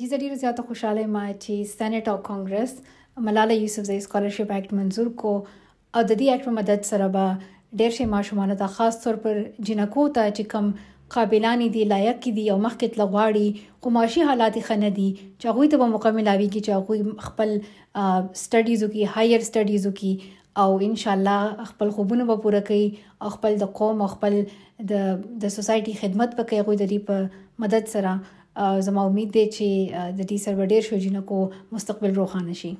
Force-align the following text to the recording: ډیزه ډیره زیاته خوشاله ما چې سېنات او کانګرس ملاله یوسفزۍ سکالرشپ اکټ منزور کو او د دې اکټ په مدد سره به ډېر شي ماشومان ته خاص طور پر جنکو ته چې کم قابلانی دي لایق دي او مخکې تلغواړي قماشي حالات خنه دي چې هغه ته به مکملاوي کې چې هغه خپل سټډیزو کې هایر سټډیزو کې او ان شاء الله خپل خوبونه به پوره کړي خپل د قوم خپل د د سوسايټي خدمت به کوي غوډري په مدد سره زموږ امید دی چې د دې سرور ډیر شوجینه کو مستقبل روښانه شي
ډیزه 0.00 0.16
ډیره 0.22 0.36
زیاته 0.42 0.62
خوشاله 0.68 1.02
ما 1.14 1.22
چې 1.42 1.52
سېنات 1.76 2.06
او 2.12 2.18
کانګرس 2.28 2.70
ملاله 3.26 3.54
یوسفزۍ 3.58 3.98
سکالرشپ 4.06 4.48
اکټ 4.56 4.70
منزور 4.78 5.08
کو 5.22 5.32
او 5.94 6.00
د 6.10 6.10
دې 6.20 6.26
اکټ 6.34 6.44
په 6.48 6.52
مدد 6.60 6.80
سره 6.90 7.08
به 7.16 7.24
ډېر 7.80 7.90
شي 7.98 8.06
ماشومان 8.14 8.54
ته 8.62 8.68
خاص 8.78 9.00
طور 9.04 9.18
پر 9.26 9.42
جنکو 9.70 10.06
ته 10.20 10.32
چې 10.36 10.48
کم 10.54 10.70
قابلانی 11.16 11.68
دي 11.76 11.84
لایق 11.90 12.28
دي 12.38 12.44
او 12.54 12.58
مخکې 12.62 12.96
تلغواړي 12.96 13.68
قماشي 13.88 14.24
حالات 14.32 14.58
خنه 14.72 14.90
دي 15.02 15.08
چې 15.20 15.50
هغه 15.50 15.68
ته 15.74 15.82
به 15.86 15.90
مکملاوي 15.96 16.48
کې 16.58 16.68
چې 16.68 16.74
هغه 16.78 17.28
خپل 17.28 17.52
سټډیزو 17.60 18.92
کې 18.96 19.16
هایر 19.16 19.46
سټډیزو 19.50 19.96
کې 20.02 20.38
او 20.62 20.70
ان 20.92 20.96
شاء 21.04 21.16
الله 21.20 21.68
خپل 21.72 21.94
خوبونه 21.98 22.30
به 22.30 22.42
پوره 22.46 22.64
کړي 22.70 23.32
خپل 23.38 23.60
د 23.66 23.72
قوم 23.82 24.02
خپل 24.18 24.40
د 24.44 24.92
د 24.92 25.56
سوسايټي 25.56 26.00
خدمت 26.04 26.38
به 26.40 26.48
کوي 26.52 26.66
غوډري 26.70 27.02
په 27.10 27.44
مدد 27.66 27.94
سره 27.96 28.16
زموږ 28.86 29.06
امید 29.10 29.28
دی 29.36 29.44
چې 29.56 29.66
د 30.18 30.20
دې 30.30 30.38
سرور 30.44 30.66
ډیر 30.72 30.82
شوجینه 30.88 31.20
کو 31.30 31.38
مستقبل 31.74 32.10
روښانه 32.20 32.54
شي 32.60 32.72